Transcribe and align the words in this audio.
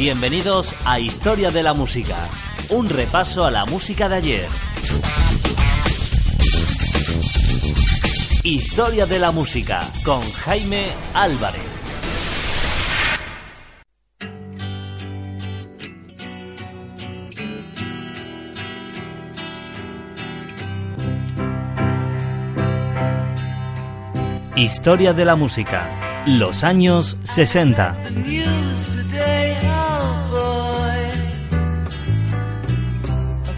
Bienvenidos 0.00 0.74
a 0.86 0.98
Historia 0.98 1.50
de 1.50 1.62
la 1.62 1.74
Música, 1.74 2.30
un 2.70 2.88
repaso 2.88 3.44
a 3.44 3.50
la 3.50 3.66
música 3.66 4.08
de 4.08 4.14
ayer. 4.14 4.48
Historia 8.42 9.04
de 9.04 9.18
la 9.18 9.30
Música 9.30 9.92
con 10.02 10.22
Jaime 10.32 10.86
Álvarez. 11.12 11.60
Historia 24.56 25.12
de 25.12 25.24
la 25.26 25.36
Música, 25.36 26.24
los 26.26 26.64
años 26.64 27.18
60. 27.22 27.96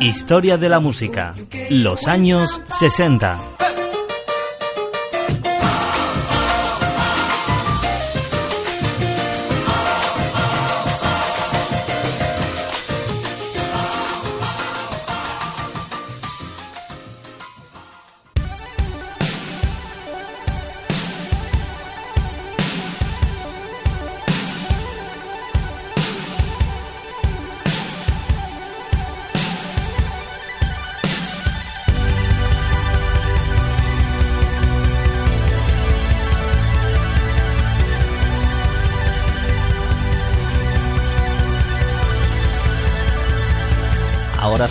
Historia 0.00 0.56
de 0.56 0.68
la 0.68 0.80
música. 0.80 1.34
Los 1.70 2.06
años 2.06 2.60
60. 2.78 3.57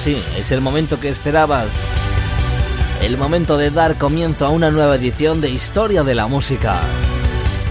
Sí, 0.07 0.23
es 0.37 0.51
el 0.53 0.61
momento 0.61 0.99
que 1.01 1.09
esperabas. 1.09 1.67
El 3.01 3.17
momento 3.17 3.57
de 3.57 3.71
dar 3.71 3.97
comienzo 3.97 4.45
a 4.45 4.49
una 4.49 4.71
nueva 4.71 4.95
edición 4.95 5.41
de 5.41 5.49
Historia 5.49 6.03
de 6.03 6.15
la 6.15 6.27
Música. 6.27 6.79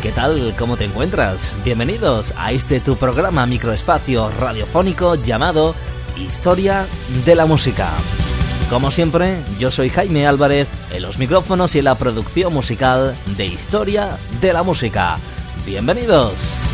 ¿Qué 0.02 0.12
tal? 0.12 0.54
¿Cómo 0.58 0.76
te 0.76 0.84
encuentras? 0.84 1.54
Bienvenidos 1.64 2.34
a 2.36 2.52
este 2.52 2.80
tu 2.80 2.96
programa 2.96 3.46
microespacio 3.46 4.30
radiofónico 4.38 5.14
llamado 5.14 5.74
Historia 6.14 6.86
de 7.24 7.34
la 7.34 7.46
Música. 7.46 7.88
Como 8.68 8.90
siempre, 8.90 9.38
yo 9.58 9.70
soy 9.70 9.88
Jaime 9.88 10.26
Álvarez 10.26 10.68
en 10.92 11.02
los 11.02 11.18
micrófonos 11.18 11.74
y 11.74 11.78
en 11.78 11.86
la 11.86 11.94
producción 11.94 12.52
musical 12.52 13.16
de 13.38 13.46
Historia 13.46 14.10
de 14.42 14.52
la 14.52 14.62
Música. 14.62 15.16
Bienvenidos. 15.64 16.65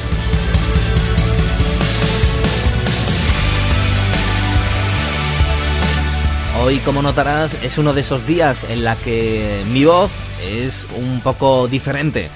Hoy, 6.65 6.79
como 6.79 7.03
notarás, 7.03 7.61
es 7.65 7.77
uno 7.77 7.93
de 7.93 8.03
esos 8.03 8.25
días 8.25 8.63
en 8.71 8.85
la 8.85 8.95
que 8.95 9.65
mi 9.73 9.85
voz 9.85 10.13
es 10.47 10.87
un 10.97 11.21
poco 11.21 11.67
diferente, 11.67 12.31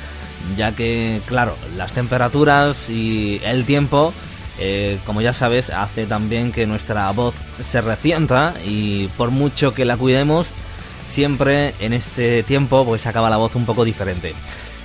ya 0.56 0.72
que, 0.72 1.20
claro, 1.26 1.56
las 1.76 1.92
temperaturas 1.92 2.90
y 2.90 3.40
el 3.44 3.64
tiempo, 3.64 4.12
eh, 4.58 4.98
como 5.06 5.20
ya 5.20 5.32
sabes, 5.32 5.70
hace 5.70 6.06
también 6.06 6.50
que 6.50 6.66
nuestra 6.66 7.08
voz 7.12 7.36
se 7.62 7.80
recienta 7.80 8.54
y 8.64 9.06
por 9.16 9.30
mucho 9.30 9.72
que 9.72 9.84
la 9.84 9.96
cuidemos, 9.96 10.48
siempre 11.08 11.74
en 11.78 11.92
este 11.92 12.42
tiempo 12.42 12.84
pues 12.84 13.06
acaba 13.06 13.30
la 13.30 13.36
voz 13.36 13.54
un 13.54 13.64
poco 13.64 13.84
diferente. 13.84 14.34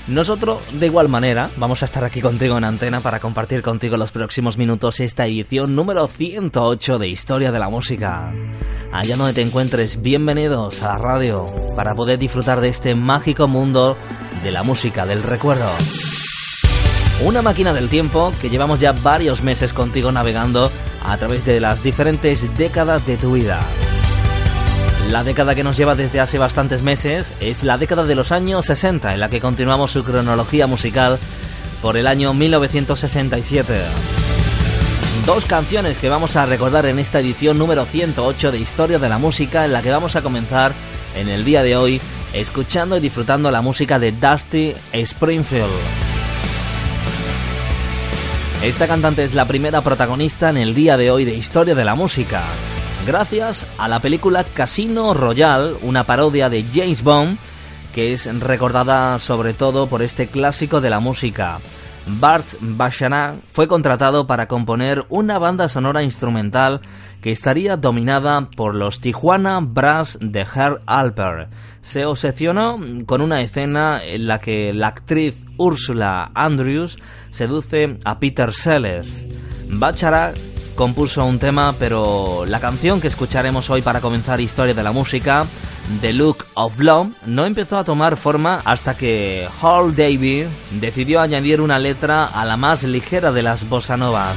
Nosotros, 0.07 0.61
de 0.79 0.87
igual 0.87 1.09
manera, 1.09 1.49
vamos 1.57 1.83
a 1.83 1.85
estar 1.85 2.03
aquí 2.03 2.21
contigo 2.21 2.57
en 2.57 2.63
antena 2.63 3.01
para 3.01 3.19
compartir 3.19 3.61
contigo 3.61 3.97
los 3.97 4.11
próximos 4.11 4.57
minutos 4.57 4.99
esta 4.99 5.27
edición 5.27 5.75
número 5.75 6.07
108 6.07 6.97
de 6.97 7.07
Historia 7.07 7.51
de 7.51 7.59
la 7.59 7.69
Música. 7.69 8.33
Allá 8.91 9.15
donde 9.15 9.33
te 9.33 9.41
encuentres, 9.41 10.01
bienvenidos 10.01 10.81
a 10.81 10.93
la 10.93 10.97
radio 10.97 11.45
para 11.75 11.93
poder 11.93 12.17
disfrutar 12.17 12.61
de 12.61 12.69
este 12.69 12.95
mágico 12.95 13.47
mundo 13.47 13.95
de 14.43 14.51
la 14.51 14.63
música, 14.63 15.05
del 15.05 15.21
recuerdo. 15.21 15.69
Una 17.23 17.43
máquina 17.43 17.71
del 17.71 17.87
tiempo 17.87 18.33
que 18.41 18.49
llevamos 18.49 18.79
ya 18.79 18.93
varios 18.93 19.43
meses 19.43 19.71
contigo 19.71 20.11
navegando 20.11 20.71
a 21.05 21.17
través 21.17 21.45
de 21.45 21.59
las 21.59 21.83
diferentes 21.83 22.57
décadas 22.57 23.05
de 23.05 23.17
tu 23.17 23.33
vida. 23.33 23.59
La 25.11 25.25
década 25.25 25.55
que 25.55 25.63
nos 25.65 25.75
lleva 25.75 25.95
desde 25.95 26.21
hace 26.21 26.37
bastantes 26.37 26.83
meses 26.83 27.33
es 27.41 27.63
la 27.63 27.77
década 27.77 28.05
de 28.05 28.15
los 28.15 28.31
años 28.31 28.65
60, 28.67 29.13
en 29.13 29.19
la 29.19 29.27
que 29.27 29.41
continuamos 29.41 29.91
su 29.91 30.05
cronología 30.05 30.67
musical 30.67 31.19
por 31.81 31.97
el 31.97 32.07
año 32.07 32.33
1967. 32.33 33.73
Dos 35.25 35.43
canciones 35.43 35.97
que 35.97 36.07
vamos 36.07 36.37
a 36.37 36.45
recordar 36.45 36.85
en 36.85 36.97
esta 36.97 37.19
edición 37.19 37.57
número 37.57 37.83
108 37.83 38.53
de 38.53 38.59
Historia 38.59 38.99
de 38.99 39.09
la 39.09 39.17
Música, 39.17 39.65
en 39.65 39.73
la 39.73 39.81
que 39.81 39.91
vamos 39.91 40.15
a 40.15 40.21
comenzar 40.21 40.71
en 41.13 41.27
el 41.27 41.43
día 41.43 41.61
de 41.61 41.75
hoy 41.75 41.99
escuchando 42.31 42.95
y 42.95 43.01
disfrutando 43.01 43.51
la 43.51 43.61
música 43.61 43.99
de 43.99 44.13
Dusty 44.13 44.73
Springfield. 44.93 45.73
Esta 48.63 48.87
cantante 48.87 49.25
es 49.25 49.33
la 49.33 49.43
primera 49.43 49.81
protagonista 49.81 50.49
en 50.49 50.55
el 50.55 50.73
día 50.73 50.95
de 50.95 51.11
hoy 51.11 51.25
de 51.25 51.35
Historia 51.35 51.75
de 51.75 51.83
la 51.83 51.95
Música 51.95 52.43
gracias 53.05 53.67
a 53.77 53.87
la 53.87 53.99
película 53.99 54.43
Casino 54.43 55.13
Royale, 55.13 55.73
una 55.81 56.03
parodia 56.03 56.49
de 56.49 56.63
James 56.73 57.03
Bond 57.03 57.37
que 57.93 58.13
es 58.13 58.39
recordada 58.39 59.19
sobre 59.19 59.53
todo 59.53 59.87
por 59.87 60.01
este 60.01 60.27
clásico 60.27 60.81
de 60.81 60.89
la 60.89 60.99
música. 60.99 61.59
Bart 62.07 62.47
Bacharach 62.59 63.35
fue 63.51 63.67
contratado 63.67 64.25
para 64.25 64.47
componer 64.47 65.05
una 65.09 65.37
banda 65.37 65.69
sonora 65.69 66.01
instrumental 66.03 66.81
que 67.21 67.31
estaría 67.31 67.77
dominada 67.77 68.49
por 68.55 68.73
los 68.73 68.99
Tijuana 68.99 69.59
Brass 69.61 70.17
de 70.21 70.41
Herr 70.41 70.81
Alper. 70.87 71.49
Se 71.81 72.05
obsesionó 72.05 72.79
con 73.05 73.21
una 73.21 73.41
escena 73.41 74.03
en 74.03 74.27
la 74.27 74.39
que 74.39 74.73
la 74.73 74.87
actriz 74.87 75.35
Ursula 75.57 76.31
Andrews 76.33 76.97
seduce 77.29 77.99
a 78.03 78.19
Peter 78.19 78.53
Sellers. 78.53 79.07
Bacharach 79.67 80.50
compuso 80.75 81.23
un 81.25 81.39
tema, 81.39 81.75
pero 81.77 82.45
la 82.47 82.59
canción 82.59 83.01
que 83.01 83.07
escucharemos 83.07 83.69
hoy 83.69 83.81
para 83.81 84.01
comenzar 84.01 84.41
Historia 84.41 84.73
de 84.73 84.83
la 84.83 84.91
Música, 84.91 85.45
The 86.01 86.13
Look 86.13 86.45
of 86.53 86.79
Love, 86.79 87.09
no 87.25 87.45
empezó 87.45 87.77
a 87.77 87.83
tomar 87.83 88.17
forma 88.17 88.61
hasta 88.65 88.95
que 88.95 89.47
Hall 89.61 89.95
Davy 89.95 90.45
decidió 90.79 91.21
añadir 91.21 91.61
una 91.61 91.79
letra 91.79 92.25
a 92.25 92.45
la 92.45 92.57
más 92.57 92.83
ligera 92.83 93.31
de 93.31 93.43
las 93.43 93.67
bossa 93.67 93.97
novas. 93.97 94.35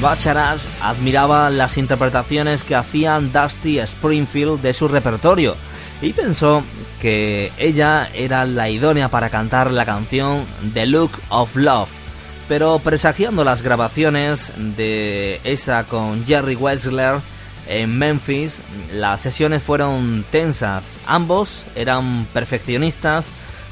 Bacharat 0.00 0.58
admiraba 0.80 1.48
las 1.50 1.78
interpretaciones 1.78 2.64
que 2.64 2.74
hacían 2.74 3.32
Dusty 3.32 3.78
Springfield 3.78 4.60
de 4.60 4.74
su 4.74 4.88
repertorio 4.88 5.54
y 6.00 6.12
pensó 6.12 6.64
que 7.00 7.52
ella 7.58 8.08
era 8.12 8.44
la 8.44 8.68
idónea 8.68 9.08
para 9.08 9.30
cantar 9.30 9.70
la 9.70 9.84
canción 9.84 10.44
The 10.74 10.86
Look 10.86 11.12
of 11.28 11.54
Love. 11.54 12.01
Pero 12.52 12.80
presagiando 12.80 13.44
las 13.44 13.62
grabaciones 13.62 14.52
de 14.76 15.40
esa 15.42 15.84
con 15.84 16.26
Jerry 16.26 16.54
Wessler 16.54 17.14
en 17.66 17.96
Memphis, 17.96 18.60
las 18.92 19.22
sesiones 19.22 19.62
fueron 19.62 20.22
tensas. 20.30 20.84
Ambos 21.06 21.64
eran 21.74 22.26
perfeccionistas, 22.34 23.24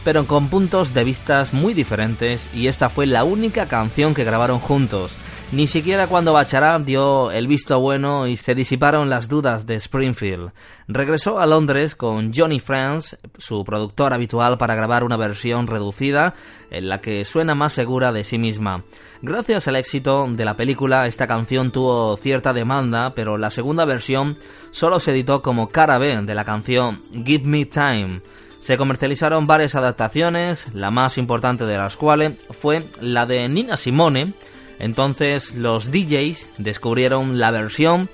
pero 0.03 0.27
con 0.27 0.49
puntos 0.49 0.95
de 0.95 1.05
vistas 1.05 1.53
muy 1.53 1.75
diferentes 1.75 2.41
y 2.55 2.69
esta 2.69 2.89
fue 2.89 3.05
la 3.05 3.23
única 3.23 3.67
canción 3.67 4.15
que 4.15 4.25
grabaron 4.25 4.61
juntos. 4.61 5.13
Ni 5.53 5.67
siquiera 5.67 6.07
cuando 6.07 6.33
Bacharach 6.33 6.83
dio 6.83 7.33
el 7.33 7.49
visto 7.49 7.81
bueno 7.81 8.29
y 8.29 8.37
se 8.37 8.55
disiparon 8.55 9.11
las 9.11 9.29
dudas 9.29 9.67
de 9.67 9.75
Springfield. 9.75 10.53
Regresó 10.87 11.41
a 11.41 11.47
Londres 11.47 11.97
con 11.97 12.33
Johnny 12.33 12.61
France, 12.61 13.19
su 13.37 13.65
productor 13.65 14.13
habitual, 14.13 14.59
para 14.59 14.77
grabar 14.77 15.03
una 15.03 15.17
versión 15.17 15.67
reducida 15.67 16.35
en 16.71 16.89
la 16.89 16.99
que 17.01 17.25
suena 17.25 17.57
más 17.57 17.73
segura 17.73 18.13
de 18.13 18.23
sí 18.23 18.39
misma. 18.39 18.85
Gracias 19.23 19.67
al 19.67 19.75
éxito 19.75 20.25
de 20.31 20.45
la 20.45 20.57
película, 20.57 21.09
esta 21.09 21.27
canción 21.27 21.73
tuvo 21.73 22.17
cierta 22.17 22.53
demanda, 22.53 23.13
pero 23.17 23.37
la 23.37 23.51
segunda 23.51 23.85
versión 23.85 24.39
solo 24.71 25.01
se 25.01 25.11
editó 25.11 25.43
como 25.43 25.69
cara 25.69 25.99
B 25.99 26.23
de 26.23 26.35
la 26.37 26.45
canción 26.45 27.03
Give 27.25 27.45
Me 27.45 27.65
Time. 27.65 28.23
Se 28.61 28.77
comercializaron 28.77 29.47
varias 29.47 29.75
adaptaciones, 29.75 30.73
la 30.75 30.93
más 30.93 31.19
importante 31.19 31.65
de 31.65 31.77
las 31.77 31.97
cuales 31.97 32.35
fue 32.51 32.85
la 33.01 33.27
de 33.27 33.49
Nina 33.49 33.77
Simone, 33.77 34.33
entonces 34.81 35.55
los 35.55 35.93
DJs 35.93 36.51
descubrieron 36.59 37.39
la 37.39 37.51
versión 37.51 38.09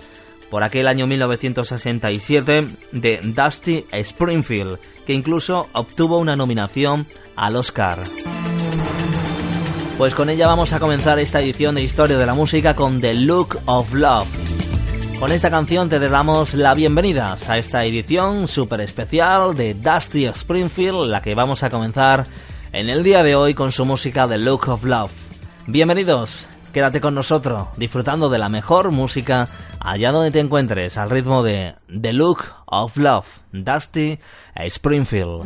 por 0.50 0.62
aquel 0.62 0.86
año 0.86 1.06
1967 1.06 2.66
de 2.92 3.20
Dusty 3.22 3.84
Springfield, 3.90 4.78
que 5.06 5.14
incluso 5.14 5.68
obtuvo 5.72 6.18
una 6.18 6.36
nominación 6.36 7.06
al 7.34 7.56
Oscar. 7.56 8.02
Pues 9.98 10.14
con 10.14 10.28
ella 10.28 10.46
vamos 10.46 10.72
a 10.72 10.78
comenzar 10.78 11.18
esta 11.18 11.40
edición 11.40 11.74
de 11.74 11.82
Historia 11.82 12.18
de 12.18 12.26
la 12.26 12.34
Música 12.34 12.74
con 12.74 13.00
The 13.00 13.14
Look 13.14 13.58
of 13.64 13.94
Love. 13.94 14.28
Con 15.18 15.32
esta 15.32 15.48
canción 15.48 15.88
te 15.88 15.98
damos 15.98 16.52
la 16.52 16.74
bienvenida 16.74 17.38
a 17.48 17.56
esta 17.56 17.82
edición 17.84 18.46
súper 18.46 18.82
especial 18.82 19.54
de 19.54 19.72
Dusty 19.72 20.26
Springfield, 20.26 21.08
la 21.08 21.22
que 21.22 21.34
vamos 21.34 21.62
a 21.62 21.70
comenzar 21.70 22.24
en 22.72 22.90
el 22.90 23.02
día 23.02 23.22
de 23.22 23.34
hoy 23.34 23.54
con 23.54 23.72
su 23.72 23.86
música 23.86 24.28
The 24.28 24.36
Look 24.36 24.68
of 24.68 24.84
Love. 24.84 25.12
Bienvenidos, 25.66 26.46
Quédate 26.76 27.00
con 27.00 27.14
nosotros, 27.14 27.68
disfrutando 27.78 28.28
de 28.28 28.36
la 28.36 28.50
mejor 28.50 28.90
música 28.90 29.48
allá 29.80 30.12
donde 30.12 30.30
te 30.30 30.40
encuentres, 30.40 30.98
al 30.98 31.08
ritmo 31.08 31.42
de 31.42 31.74
The 31.88 32.12
Look 32.12 32.44
of 32.66 32.98
Love, 32.98 33.26
Dusty 33.50 34.18
Springfield. 34.56 35.42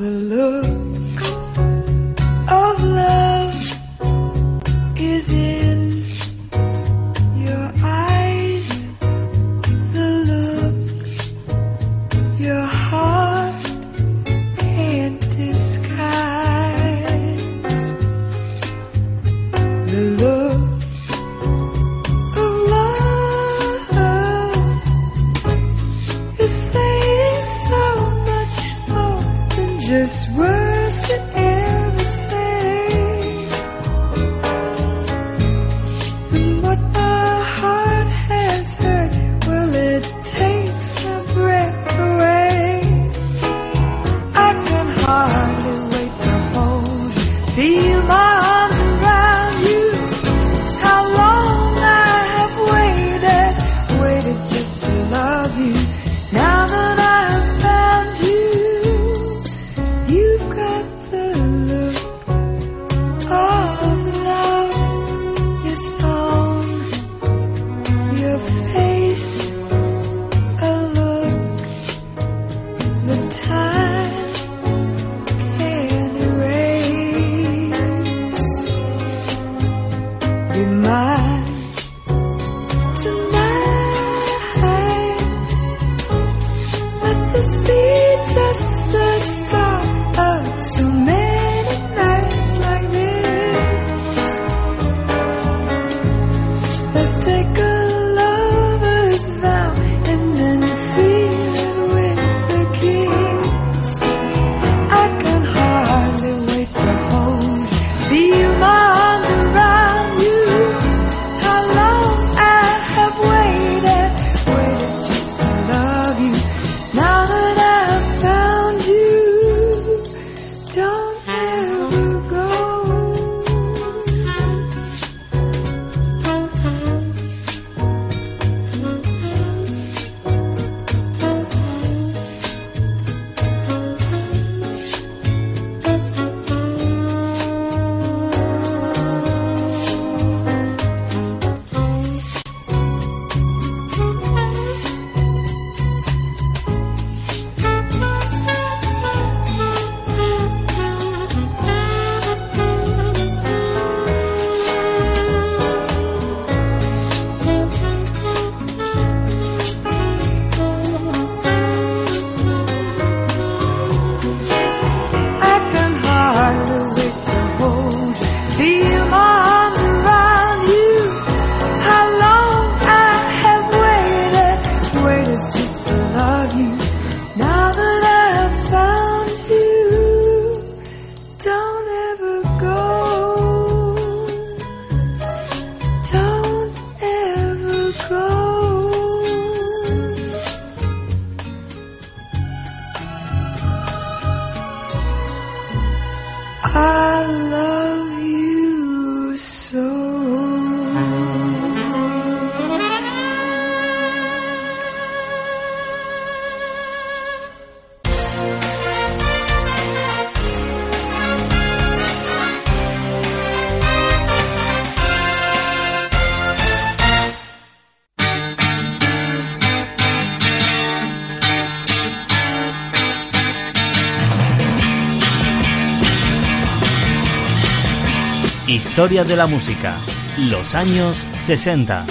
Historia 228.90 229.22
de 229.22 229.36
la 229.36 229.46
música. 229.46 229.96
Los 230.36 230.74
años 230.74 231.24
60. 231.36 232.06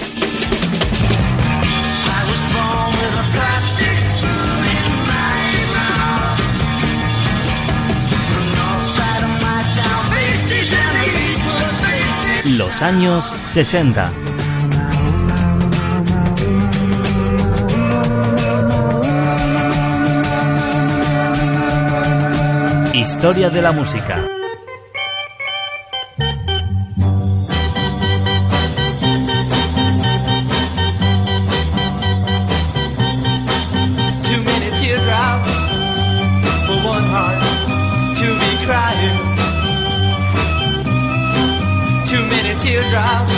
Los 12.45 12.81
años 12.81 13.25
60. 13.43 14.09
Historia 22.93 23.49
de 23.49 23.61
la 23.61 23.73
música. 23.73 24.23
One 36.83 37.03
heart 37.13 37.41
to 38.19 38.27
be 38.41 38.51
crying. 38.65 39.19
Too 42.05 42.23
many 42.33 42.57
teardrops 42.59 43.33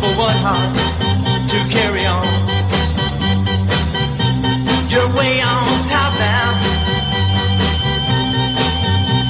for 0.00 0.12
one 0.16 0.38
heart 0.46 0.72
to 1.50 1.58
carry 1.74 2.04
on. 2.06 2.26
You're 4.90 5.10
way 5.16 5.40
on 5.40 5.84
top 5.86 6.12
now. 6.18 6.48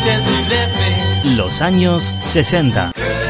Since 0.02 0.25
you 0.30 0.40
left 0.54 0.75
me. 0.80 1.37
Los 1.37 1.61
años 1.61 2.12
60. 2.23 3.29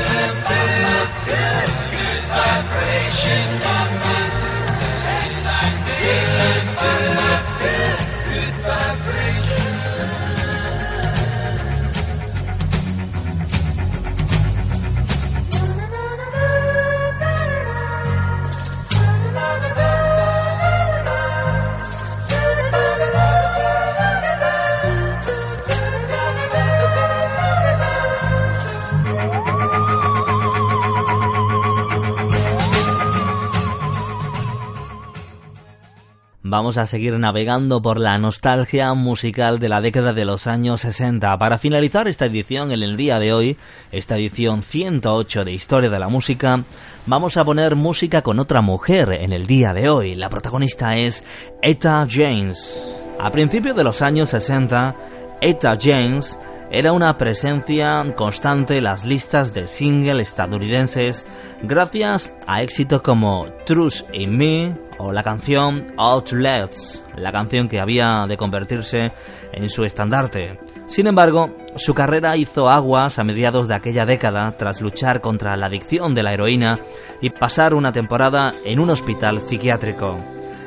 Vamos 36.60 36.76
a 36.76 36.84
seguir 36.84 37.18
navegando 37.18 37.80
por 37.80 37.98
la 37.98 38.18
nostalgia 38.18 38.92
musical 38.92 39.58
de 39.58 39.70
la 39.70 39.80
década 39.80 40.12
de 40.12 40.26
los 40.26 40.46
años 40.46 40.82
60. 40.82 41.38
Para 41.38 41.56
finalizar 41.56 42.06
esta 42.06 42.26
edición 42.26 42.70
en 42.70 42.82
el 42.82 42.98
día 42.98 43.18
de 43.18 43.32
hoy, 43.32 43.56
esta 43.90 44.18
edición 44.18 44.62
108 44.62 45.46
de 45.46 45.52
Historia 45.52 45.88
de 45.88 45.98
la 45.98 46.10
Música, 46.10 46.62
vamos 47.06 47.38
a 47.38 47.46
poner 47.46 47.76
música 47.76 48.20
con 48.20 48.38
otra 48.38 48.60
mujer 48.60 49.10
en 49.12 49.32
el 49.32 49.46
día 49.46 49.72
de 49.72 49.88
hoy. 49.88 50.14
La 50.14 50.28
protagonista 50.28 50.98
es 50.98 51.24
Etta 51.62 52.06
James. 52.06 52.94
A 53.18 53.30
principios 53.30 53.74
de 53.74 53.84
los 53.84 54.02
años 54.02 54.28
60, 54.28 54.94
Etta 55.40 55.78
James 55.80 56.38
era 56.70 56.92
una 56.92 57.16
presencia 57.16 58.04
constante 58.16 58.76
en 58.76 58.84
las 58.84 59.06
listas 59.06 59.54
de 59.54 59.66
single 59.66 60.20
estadounidenses 60.20 61.24
gracias 61.62 62.30
a 62.46 62.62
éxitos 62.62 63.00
como 63.00 63.46
Trust 63.64 64.06
in 64.12 64.36
Me 64.36 64.89
o 65.02 65.12
la 65.12 65.22
canción 65.22 65.94
Outlets, 65.96 67.02
la 67.16 67.32
canción 67.32 67.68
que 67.68 67.80
había 67.80 68.26
de 68.28 68.36
convertirse 68.36 69.12
en 69.52 69.68
su 69.70 69.84
estandarte. 69.84 70.58
Sin 70.86 71.06
embargo, 71.06 71.56
su 71.76 71.94
carrera 71.94 72.36
hizo 72.36 72.68
aguas 72.68 73.18
a 73.18 73.24
mediados 73.24 73.66
de 73.66 73.74
aquella 73.74 74.04
década 74.04 74.56
tras 74.58 74.80
luchar 74.80 75.20
contra 75.20 75.56
la 75.56 75.66
adicción 75.66 76.14
de 76.14 76.22
la 76.22 76.34
heroína 76.34 76.80
y 77.20 77.30
pasar 77.30 77.74
una 77.74 77.92
temporada 77.92 78.54
en 78.64 78.78
un 78.78 78.90
hospital 78.90 79.40
psiquiátrico. 79.40 80.18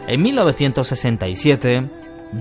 En 0.07 0.21
1967, 0.21 1.89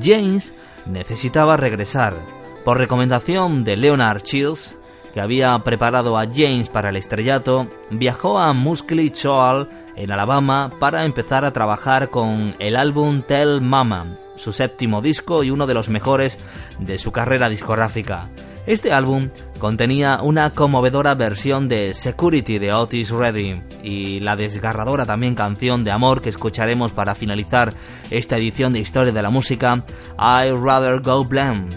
James 0.01 0.55
necesitaba 0.87 1.57
regresar 1.57 2.17
por 2.65 2.79
recomendación 2.79 3.65
de 3.65 3.77
Leonard 3.77 4.23
Chills, 4.23 4.79
que 5.13 5.21
había 5.21 5.59
preparado 5.61 6.19
a 6.19 6.27
James 6.27 6.69
para 6.69 6.91
el 6.91 6.97
estrellato, 6.97 7.69
viajó 7.91 8.39
a 8.39 8.53
Muscle 8.53 9.11
Shoal, 9.15 9.69
en 9.95 10.11
Alabama, 10.11 10.71
para 10.79 11.05
empezar 11.05 11.45
a 11.45 11.53
trabajar 11.53 12.09
con 12.11 12.55
el 12.59 12.77
álbum 12.77 13.23
Tell 13.23 13.61
Mama, 13.61 14.19
su 14.37 14.53
séptimo 14.53 15.03
disco 15.03 15.45
y 15.45 15.51
uno 15.51 15.67
de 15.67 15.75
los 15.75 15.89
mejores 15.89 16.39
de 16.79 16.99
su 16.99 17.13
carrera 17.13 17.49
discográfica. 17.49 18.31
Este 18.67 18.93
álbum 18.93 19.29
contenía 19.59 20.21
una 20.23 20.51
conmovedora 20.51 21.15
versión 21.15 21.69
de 21.69 21.95
Security 21.95 22.59
de 22.59 22.73
Otis 22.73 23.11
Redding 23.11 23.63
y 23.83 24.21
la 24.21 24.37
desgarradora 24.37 25.05
también 25.05 25.35
canción 25.35 25.83
de 25.83 25.91
amor 25.91 26.23
que 26.23 26.29
escucharemos 26.29 26.93
para 26.93 27.17
finalizar 27.17 27.75
esta 28.11 28.37
edición 28.37 28.73
de 28.73 28.79
Historia 28.79 29.13
de 29.13 29.23
la 29.23 29.31
Música, 29.31 29.85
I'd 30.17 30.55
Rather 30.63 31.01
Go 31.01 31.25
Blam 31.25 31.69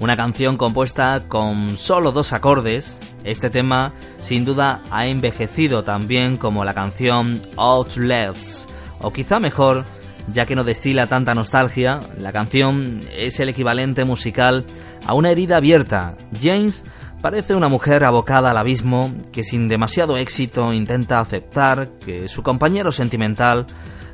una 0.00 0.16
canción 0.16 0.56
compuesta 0.56 1.28
con 1.28 1.76
solo 1.76 2.12
dos 2.12 2.32
acordes. 2.32 3.00
Este 3.24 3.50
tema 3.50 3.94
sin 4.18 4.44
duda 4.44 4.82
ha 4.90 5.06
envejecido 5.06 5.84
también 5.84 6.36
como 6.36 6.64
la 6.64 6.74
canción 6.74 7.40
Outlets, 7.56 8.66
o 9.00 9.12
quizá 9.12 9.40
mejor, 9.40 9.84
ya 10.32 10.46
que 10.46 10.56
no 10.56 10.64
destila 10.64 11.06
tanta 11.06 11.34
nostalgia, 11.34 12.00
la 12.18 12.32
canción 12.32 13.00
es 13.16 13.40
el 13.40 13.48
equivalente 13.48 14.04
musical 14.04 14.64
a 15.06 15.14
una 15.14 15.30
herida 15.30 15.56
abierta. 15.56 16.16
James 16.40 16.84
parece 17.22 17.54
una 17.54 17.68
mujer 17.68 18.04
abocada 18.04 18.50
al 18.50 18.58
abismo 18.58 19.10
que 19.32 19.44
sin 19.44 19.68
demasiado 19.68 20.16
éxito 20.18 20.72
intenta 20.72 21.20
aceptar 21.20 21.88
que 22.04 22.28
su 22.28 22.42
compañero 22.42 22.92
sentimental 22.92 23.66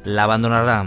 la 0.05 0.25
abandonará. 0.25 0.87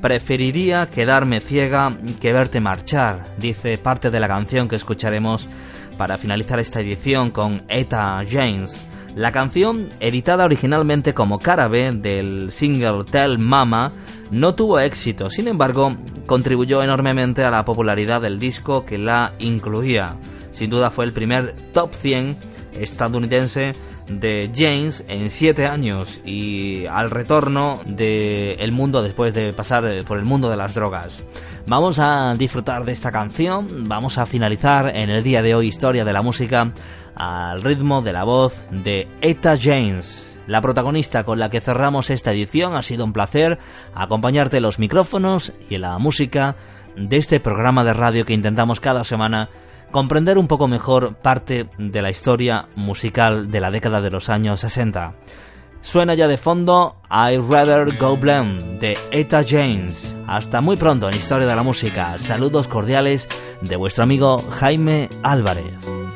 Preferiría 0.00 0.86
quedarme 0.86 1.40
ciega 1.40 1.92
que 2.20 2.32
verte 2.32 2.60
marchar, 2.60 3.34
dice 3.36 3.78
parte 3.78 4.10
de 4.10 4.20
la 4.20 4.28
canción 4.28 4.68
que 4.68 4.76
escucharemos 4.76 5.48
para 5.96 6.18
finalizar 6.18 6.60
esta 6.60 6.80
edición 6.80 7.30
con 7.30 7.62
Etta 7.68 8.22
James. 8.28 8.86
La 9.16 9.32
canción, 9.32 9.88
editada 9.98 10.44
originalmente 10.44 11.14
como 11.14 11.40
cara 11.40 11.68
del 11.68 12.52
single 12.52 13.02
Tell 13.10 13.38
Mama, 13.38 13.90
no 14.30 14.54
tuvo 14.54 14.78
éxito, 14.78 15.30
sin 15.30 15.48
embargo, 15.48 15.96
contribuyó 16.26 16.82
enormemente 16.84 17.42
a 17.42 17.50
la 17.50 17.64
popularidad 17.64 18.20
del 18.20 18.38
disco 18.38 18.84
que 18.84 18.98
la 18.98 19.32
incluía. 19.40 20.14
Sin 20.58 20.70
duda 20.70 20.90
fue 20.90 21.04
el 21.04 21.12
primer 21.12 21.54
top 21.72 21.94
100 21.94 22.36
estadounidense 22.80 23.74
de 24.08 24.50
James 24.52 25.04
en 25.06 25.30
siete 25.30 25.66
años 25.66 26.20
y 26.24 26.84
al 26.86 27.12
retorno 27.12 27.80
del 27.86 28.72
mundo 28.72 29.00
después 29.00 29.32
de 29.34 29.52
pasar 29.52 29.84
por 30.04 30.18
el 30.18 30.24
mundo 30.24 30.50
de 30.50 30.56
las 30.56 30.74
drogas. 30.74 31.22
Vamos 31.68 32.00
a 32.00 32.34
disfrutar 32.36 32.84
de 32.84 32.90
esta 32.90 33.12
canción, 33.12 33.88
vamos 33.88 34.18
a 34.18 34.26
finalizar 34.26 34.96
en 34.96 35.10
el 35.10 35.22
día 35.22 35.42
de 35.42 35.54
hoy 35.54 35.68
historia 35.68 36.04
de 36.04 36.12
la 36.12 36.22
música 36.22 36.72
al 37.14 37.62
ritmo 37.62 38.02
de 38.02 38.14
la 38.14 38.24
voz 38.24 38.56
de 38.72 39.06
Etta 39.20 39.54
James. 39.56 40.36
La 40.48 40.60
protagonista 40.60 41.22
con 41.22 41.38
la 41.38 41.50
que 41.50 41.60
cerramos 41.60 42.10
esta 42.10 42.32
edición 42.32 42.74
ha 42.74 42.82
sido 42.82 43.04
un 43.04 43.12
placer 43.12 43.60
acompañarte 43.94 44.56
en 44.56 44.64
los 44.64 44.80
micrófonos 44.80 45.52
y 45.70 45.76
en 45.76 45.82
la 45.82 45.98
música 45.98 46.56
de 46.96 47.16
este 47.16 47.38
programa 47.38 47.84
de 47.84 47.92
radio 47.94 48.24
que 48.24 48.34
intentamos 48.34 48.80
cada 48.80 49.04
semana 49.04 49.50
comprender 49.90 50.38
un 50.38 50.48
poco 50.48 50.68
mejor 50.68 51.16
parte 51.16 51.68
de 51.78 52.02
la 52.02 52.10
historia 52.10 52.68
musical 52.76 53.50
de 53.50 53.60
la 53.60 53.70
década 53.70 54.00
de 54.00 54.10
los 54.10 54.28
años 54.28 54.60
60. 54.60 55.14
Suena 55.80 56.14
ya 56.14 56.26
de 56.26 56.36
fondo 56.36 56.96
I'd 57.10 57.40
Rather 57.48 57.96
Go 57.98 58.16
Blame 58.16 58.78
de 58.78 58.98
Etta 59.10 59.42
James. 59.46 60.16
Hasta 60.26 60.60
muy 60.60 60.76
pronto 60.76 61.08
en 61.08 61.16
Historia 61.16 61.46
de 61.46 61.56
la 61.56 61.62
Música. 61.62 62.18
Saludos 62.18 62.68
cordiales 62.68 63.28
de 63.62 63.76
vuestro 63.76 64.04
amigo 64.04 64.38
Jaime 64.50 65.08
Álvarez. 65.22 66.07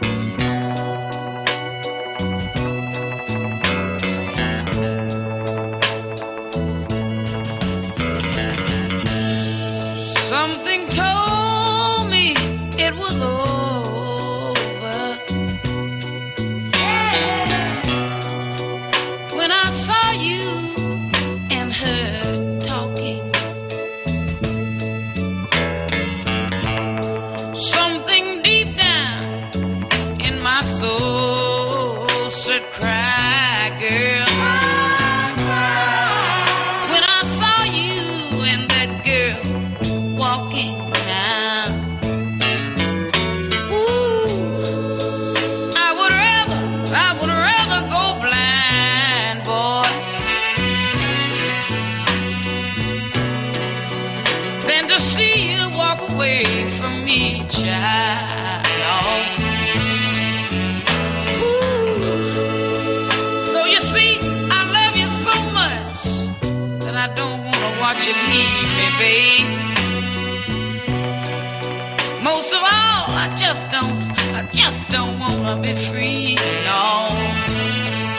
I 74.42 74.46
just 74.46 74.88
don't 74.88 75.20
wanna 75.20 75.56
be 75.62 75.72
free, 75.86 76.34
no. 76.66 77.08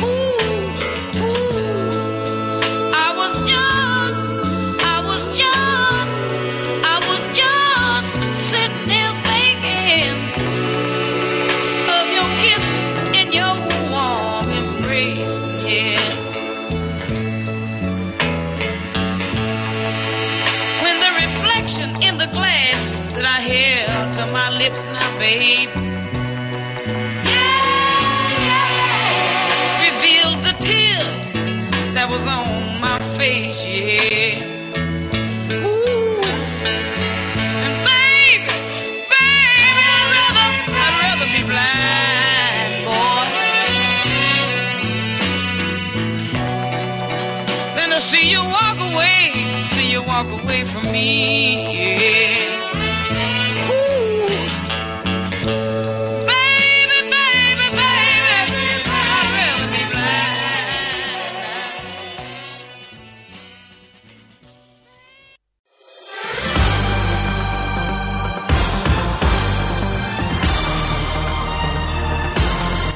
Ooh, 0.07 0.39
ooh. 1.19 2.61
I 2.95 3.09
was 3.19 3.33
just, 3.51 4.23
I 4.85 5.03
was 5.03 5.21
just, 5.35 6.15
I 6.93 6.97
was 7.09 7.23
just 7.41 8.11
sitting 8.49 8.87
there 8.87 9.13
thinking 9.27 10.15
of 11.91 12.05
your 12.15 12.29
kiss 12.39 12.67
and 13.19 13.29
your 13.33 13.55
warm 13.91 14.47
embrace, 14.49 15.35
yeah. 15.67 15.99
When 20.83 20.95
the 21.03 21.11
reflection 21.25 21.89
in 22.01 22.17
the 22.17 22.27
glass 22.27 23.01
that 23.11 23.25
I 23.25 23.41
held 23.41 24.13
to 24.15 24.33
my 24.33 24.49
lips 24.51 24.81
now, 24.93 25.19
babe. 25.19 25.69
Than 47.75 47.91
to 47.91 48.01
see 48.01 48.31
you 48.31 48.41
walk 48.43 48.77
away, 48.79 49.31
see 49.73 49.91
you 49.91 50.03
walk 50.03 50.27
away 50.43 50.65
from 50.65 50.83
me, 50.91 51.83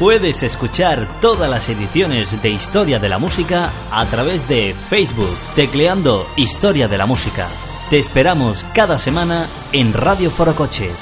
Puedes 0.08 0.42
escuchar 0.42 1.20
todas 1.20 1.50
las 1.50 1.68
ediciones 1.68 2.42
de 2.42 2.50
Historia 2.50 2.98
de 2.98 3.10
la 3.10 3.20
Música 3.20 3.70
a 3.92 4.06
través 4.06 4.48
de 4.48 4.74
Facebook, 4.74 5.38
tecleando 5.54 6.26
Historia 6.38 6.88
de 6.88 6.98
la 6.98 7.06
Música. 7.06 7.50
Te 7.90 8.00
esperamos 8.00 8.66
cada 8.74 9.00
semana 9.00 9.48
en 9.74 9.92
Radio 9.92 10.30
Foro 10.32 10.56
Coches. 10.56 10.94